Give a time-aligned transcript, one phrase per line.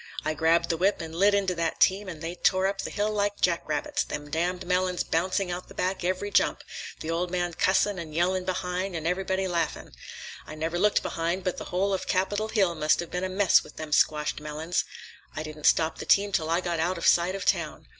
[0.25, 3.11] I grabbed the whip and lit into that team, and they tore up the hill
[3.11, 6.63] like jack rabbits, them damned melons bouncing out the back every jump,
[7.01, 9.93] the old man cussin' an' yellin' behind and everybody laughin'.
[10.47, 13.63] I never looked behind, but the whole of Capitol Hill must have been a mess
[13.63, 14.85] with them squashed melons.
[15.35, 17.87] I didn't stop the team till I got out of sight of town.